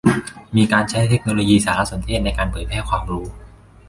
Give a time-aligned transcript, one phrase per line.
[0.55, 3.25] มีการใช้เทคโนโลยีสารสนเทศในการเผยแพร่ความรู้